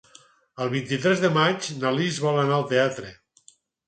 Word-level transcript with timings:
El 0.63 0.69
vint-i-tres 0.69 1.19
de 1.25 1.29
maig 1.35 1.67
na 1.81 1.91
Lis 1.97 2.17
vol 2.23 2.39
anar 2.45 2.57
al 2.57 2.65
teatre. 2.73 3.13